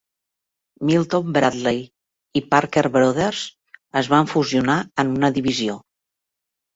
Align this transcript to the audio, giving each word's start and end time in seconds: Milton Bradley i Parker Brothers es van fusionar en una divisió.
Milton 0.89 1.33
Bradley 1.33 1.81
i 2.41 2.41
Parker 2.53 2.83
Brothers 2.95 3.41
es 4.01 4.09
van 4.15 4.31
fusionar 4.31 4.79
en 5.05 5.13
una 5.19 5.31
divisió. 5.37 5.77